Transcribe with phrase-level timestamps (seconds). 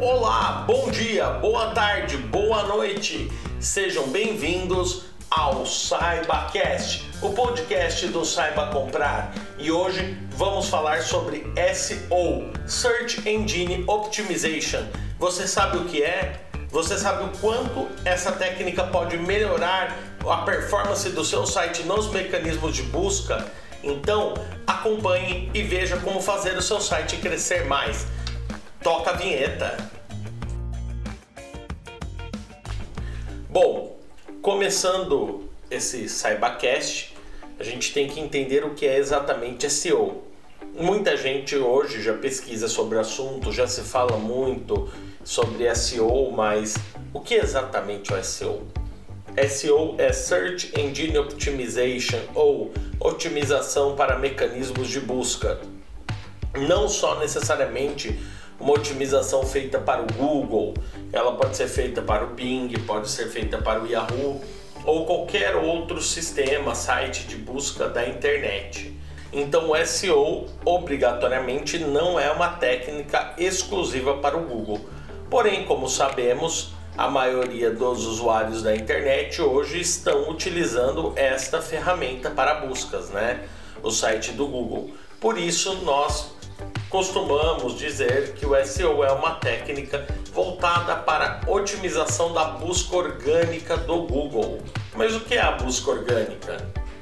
[0.00, 3.30] Olá, bom dia, boa tarde, boa noite.
[3.60, 9.32] Sejam bem-vindos ao SaibaCast, o podcast do Saiba Comprar.
[9.56, 14.82] E hoje vamos falar sobre SEO, Search Engine Optimization.
[15.16, 16.40] Você sabe o que é?
[16.70, 19.96] Você sabe o quanto essa técnica pode melhorar
[20.28, 23.46] a performance do seu site nos mecanismos de busca?
[23.80, 24.34] Então,
[24.66, 28.08] acompanhe e veja como fazer o seu site crescer mais.
[28.84, 29.78] Toca a vinheta.
[33.48, 33.96] Bom,
[34.42, 37.16] começando esse SaibaCast,
[37.58, 40.22] a gente tem que entender o que é exatamente SEO.
[40.74, 44.92] Muita gente hoje já pesquisa sobre o assunto, já se fala muito
[45.24, 46.74] sobre SEO, mas
[47.14, 48.66] o que é exatamente o SEO?
[49.48, 52.70] SEO é Search Engine Optimization ou
[53.00, 55.58] otimização para mecanismos de busca.
[56.68, 58.20] Não só necessariamente
[58.64, 60.72] uma otimização feita para o Google,
[61.12, 64.40] ela pode ser feita para o Bing, pode ser feita para o Yahoo
[64.86, 68.98] ou qualquer outro sistema, site de busca da internet.
[69.30, 74.80] Então, o SEO obrigatoriamente não é uma técnica exclusiva para o Google.
[75.28, 82.66] Porém, como sabemos, a maioria dos usuários da internet hoje estão utilizando esta ferramenta para
[82.66, 83.46] buscas, né?
[83.82, 84.90] O site do Google.
[85.20, 86.32] Por isso, nós
[86.94, 94.02] costumamos dizer que o SEO é uma técnica voltada para otimização da busca orgânica do
[94.02, 94.60] Google.
[94.94, 96.56] Mas o que é a busca orgânica?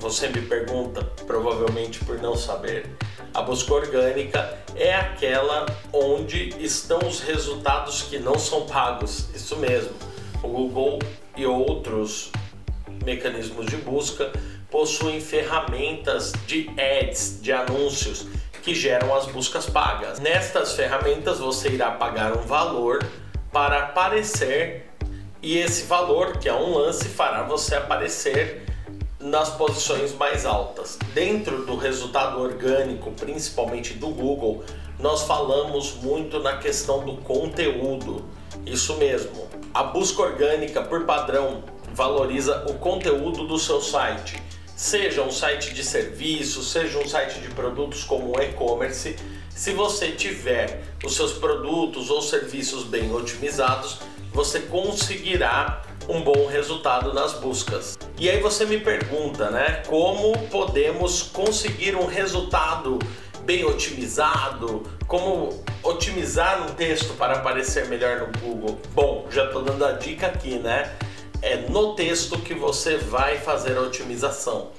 [0.00, 2.96] Você me pergunta, provavelmente por não saber.
[3.32, 9.28] A busca orgânica é aquela onde estão os resultados que não são pagos.
[9.36, 9.94] Isso mesmo.
[10.42, 10.98] O Google
[11.36, 12.32] e outros
[13.04, 14.32] mecanismos de busca
[14.68, 18.26] possuem ferramentas de ads, de anúncios
[18.66, 20.18] que geram as buscas pagas.
[20.18, 22.98] Nestas ferramentas você irá pagar um valor
[23.52, 24.90] para aparecer
[25.40, 28.66] e esse valor, que é um lance, fará você aparecer
[29.20, 30.98] nas posições mais altas.
[31.14, 34.64] Dentro do resultado orgânico, principalmente do Google,
[34.98, 38.24] nós falamos muito na questão do conteúdo.
[38.66, 39.46] Isso mesmo.
[39.72, 41.62] A busca orgânica, por padrão,
[41.94, 44.42] valoriza o conteúdo do seu site
[44.76, 49.16] seja um site de serviços, seja um site de produtos como e-commerce,
[49.48, 54.00] se você tiver os seus produtos ou serviços bem otimizados,
[54.34, 57.96] você conseguirá um bom resultado nas buscas.
[58.18, 62.98] E aí você me pergunta, né, como podemos conseguir um resultado
[63.46, 64.82] bem otimizado?
[65.06, 68.78] Como otimizar um texto para aparecer melhor no Google?
[68.92, 70.94] Bom, já estou dando a dica aqui, né?
[71.42, 74.70] É no texto que você vai fazer a otimização.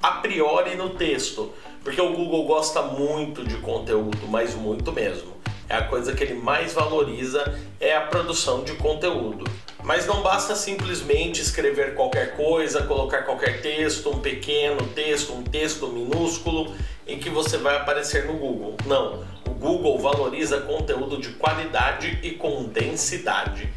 [0.00, 5.36] A priori no texto, porque o Google gosta muito de conteúdo, mas muito mesmo.
[5.68, 9.44] É a coisa que ele mais valoriza é a produção de conteúdo.
[9.82, 15.88] Mas não basta simplesmente escrever qualquer coisa, colocar qualquer texto, um pequeno texto, um texto
[15.88, 16.74] minúsculo
[17.06, 18.76] em que você vai aparecer no Google.
[18.86, 23.68] Não, o Google valoriza conteúdo de qualidade e com densidade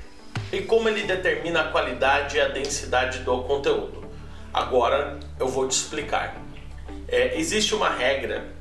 [0.51, 4.03] e como ele determina a qualidade e a densidade do conteúdo.
[4.53, 6.35] Agora eu vou te explicar.
[7.07, 8.51] É, existe uma regra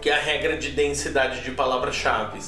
[0.00, 2.38] que é a regra de densidade de palavras-chave.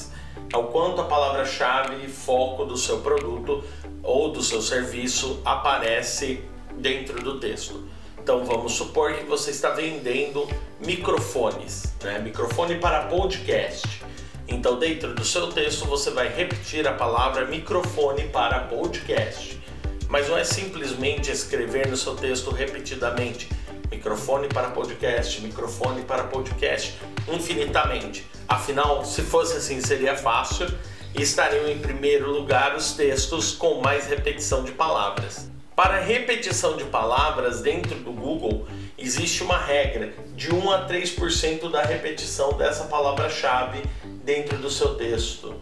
[0.53, 3.65] É o quanto a palavra-chave e foco do seu produto
[4.03, 6.44] ou do seu serviço aparece
[6.77, 7.88] dentro do texto.
[8.21, 10.47] Então vamos supor que você está vendendo
[10.84, 12.19] microfones, né?
[12.19, 14.03] microfone para podcast.
[14.49, 19.61] Então, dentro do seu texto, você vai repetir a palavra microfone para podcast.
[20.09, 23.49] Mas não é simplesmente escrever no seu texto repetidamente
[23.91, 26.97] microfone para podcast, microfone para podcast
[27.29, 28.27] infinitamente.
[28.49, 30.67] Afinal, se fosse assim, seria fácil
[31.15, 35.51] e estariam em primeiro lugar os textos com mais repetição de palavras.
[35.76, 38.66] Para repetição de palavras dentro do Google,
[38.97, 43.82] existe uma regra de 1 a 3% da repetição dessa palavra-chave
[44.25, 45.54] dentro do seu texto.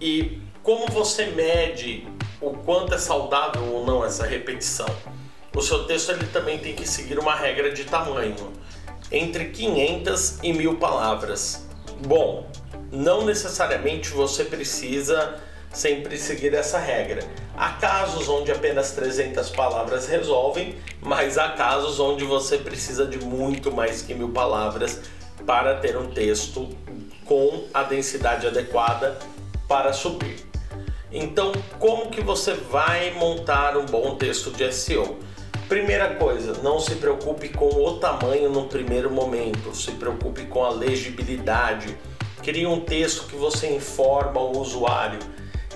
[0.00, 2.08] E como você mede
[2.40, 4.88] o quanto é saudável ou não essa repetição?
[5.54, 8.52] O seu texto ele também tem que seguir uma regra de tamanho,
[9.12, 11.68] entre 500 e 1000 palavras.
[12.04, 12.50] Bom,
[12.90, 15.40] não necessariamente você precisa
[15.76, 17.22] sempre seguir essa regra.
[17.54, 23.70] Há casos onde apenas 300 palavras resolvem, mas há casos onde você precisa de muito
[23.70, 25.02] mais que mil palavras
[25.44, 26.68] para ter um texto
[27.26, 29.18] com a densidade adequada
[29.68, 30.46] para subir.
[31.12, 35.18] Então, como que você vai montar um bom texto de SEO?
[35.68, 40.70] Primeira coisa, não se preocupe com o tamanho no primeiro momento, se preocupe com a
[40.70, 41.96] legibilidade.
[42.42, 45.18] Crie um texto que você informa o usuário.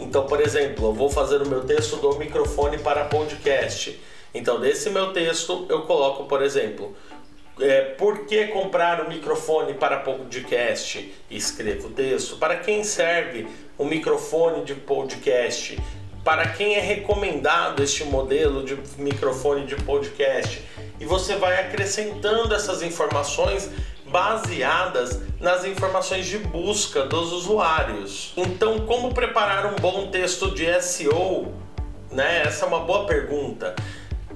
[0.01, 4.01] Então, por exemplo, eu vou fazer o meu texto do microfone para podcast.
[4.35, 6.97] Então, desse meu texto, eu coloco, por exemplo,
[7.61, 11.13] é, por que comprar um microfone para podcast?
[11.31, 12.37] Escrevo o texto.
[12.37, 15.79] Para quem serve o um microfone de podcast?
[16.25, 20.63] Para quem é recomendado este modelo de microfone de podcast?
[20.99, 23.71] E você vai acrescentando essas informações
[24.11, 28.33] baseadas nas informações de busca dos usuários.
[28.37, 31.53] Então, como preparar um bom texto de SEO?
[32.11, 32.43] Né?
[32.43, 33.75] Essa é uma boa pergunta.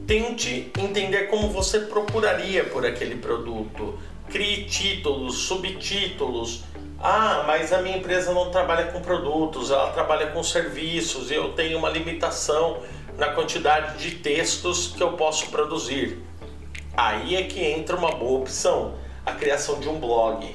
[0.06, 3.98] Tente entender como você procuraria por aquele produto.
[4.30, 6.64] Crie títulos, subtítulos.
[7.02, 11.52] Ah, mas a minha empresa não trabalha com produtos, ela trabalha com serviços e eu
[11.52, 12.78] tenho uma limitação
[13.18, 16.18] na quantidade de textos que eu posso produzir.
[16.96, 18.94] Aí é que entra uma boa opção,
[19.24, 20.54] a criação de um blog.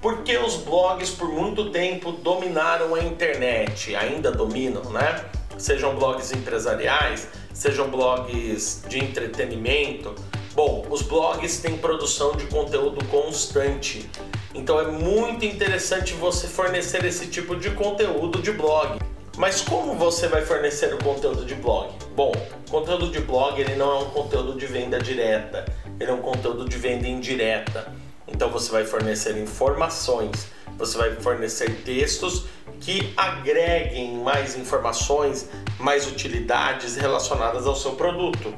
[0.00, 5.24] Porque os blogs por muito tempo dominaram a internet, ainda dominam, né?
[5.58, 10.14] Sejam blogs empresariais, sejam blogs de entretenimento.
[10.54, 14.08] Bom, os blogs têm produção de conteúdo constante,
[14.54, 18.98] então é muito interessante você fornecer esse tipo de conteúdo de blog.
[19.36, 21.92] Mas como você vai fornecer o conteúdo de blog?
[22.14, 22.32] Bom,
[22.70, 25.66] conteúdo de blog ele não é um conteúdo de venda direta,
[26.00, 27.92] ele é um conteúdo de venda indireta.
[28.28, 32.46] Então você vai fornecer informações, você vai fornecer textos
[32.80, 38.54] que agreguem mais informações, mais utilidades relacionadas ao seu produto.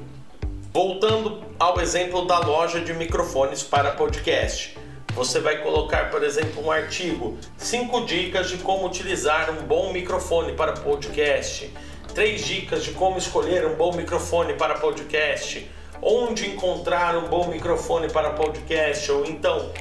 [0.73, 4.77] Voltando ao exemplo da loja de microfones para podcast.
[5.15, 10.53] Você vai colocar, por exemplo, um artigo: 5 dicas de como utilizar um bom microfone
[10.53, 11.73] para podcast,
[12.15, 15.69] 3 dicas de como escolher um bom microfone para podcast,
[16.03, 19.73] onde encontrar um bom microfone para podcast, ou então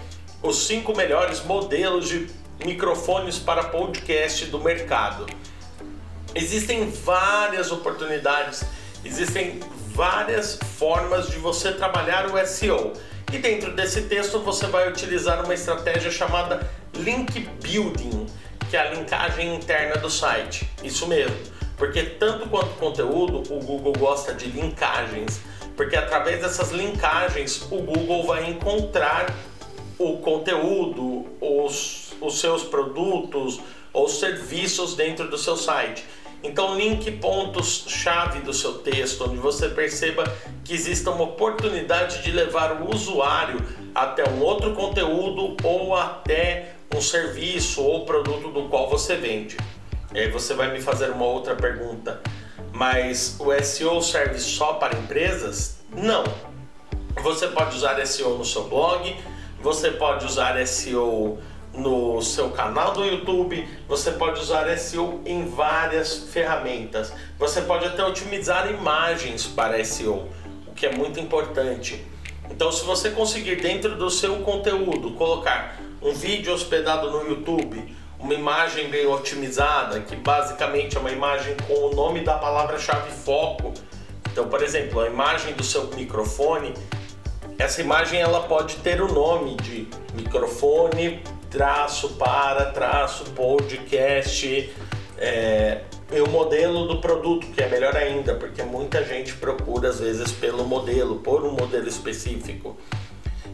[0.41, 2.29] os 5 melhores modelos de
[2.65, 5.25] microfones para podcast do mercado.
[6.33, 8.63] Existem várias oportunidades,
[9.03, 12.93] existem várias formas de você trabalhar o SEO.
[13.33, 18.27] E dentro desse texto você vai utilizar uma estratégia chamada link building,
[18.69, 20.69] que é a linkagem interna do site.
[20.83, 21.35] Isso mesmo,
[21.75, 25.41] porque tanto quanto conteúdo, o Google gosta de linkagens,
[25.77, 29.33] porque através dessas linkagens o Google vai encontrar
[30.00, 33.59] o conteúdo, os, os seus produtos
[33.94, 36.03] ou serviços dentro do seu site.
[36.44, 40.24] Então, link pontos-chave do seu texto, onde você perceba
[40.63, 43.59] que exista uma oportunidade de levar o usuário
[43.94, 49.57] até um outro conteúdo ou até um serviço ou produto do qual você vende.
[50.13, 52.21] E aí você vai me fazer uma outra pergunta,
[52.77, 55.79] mas o SEO serve só para empresas?
[55.91, 56.24] Não.
[57.24, 59.15] Você pode usar SEO no seu blog,
[59.63, 61.39] você pode usar SEO
[61.74, 67.12] no seu canal do YouTube, você pode usar SEO em várias ferramentas.
[67.39, 70.29] Você pode até otimizar imagens para SEO,
[70.68, 72.06] o que é muito importante.
[72.47, 78.33] Então, se você conseguir dentro do seu conteúdo colocar um vídeo hospedado no YouTube, uma
[78.33, 83.73] imagem bem otimizada, que basicamente é uma imagem com o nome da palavra-chave foco.
[84.31, 86.73] Então, por exemplo, a imagem do seu microfone
[87.57, 94.71] essa imagem ela pode ter o nome de microfone, traço para, traço podcast,
[95.17, 95.81] é,
[96.11, 100.31] e o modelo do produto, que é melhor ainda, porque muita gente procura às vezes
[100.31, 102.77] pelo modelo, por um modelo específico.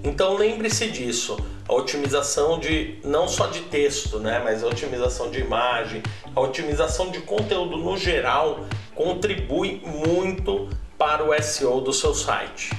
[0.03, 5.39] Então lembre-se disso, a otimização de não só de texto, né, mas a otimização de
[5.39, 6.03] imagem,
[6.35, 12.71] a otimização de conteúdo no geral contribui muito para o SEO do seu site.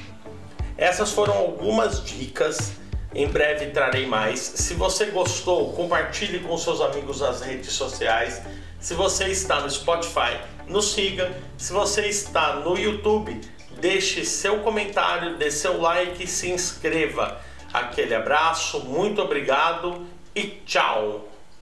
[0.76, 2.72] Essas foram algumas dicas.
[3.14, 4.40] Em breve trarei mais.
[4.40, 8.42] Se você gostou, compartilhe com seus amigos nas redes sociais.
[8.80, 11.32] Se você está no Spotify, nos siga.
[11.56, 13.40] Se você está no YouTube,
[13.84, 17.38] deixe seu comentário, dê seu like e se inscreva.
[17.70, 21.33] Aquele abraço, muito obrigado e tchau!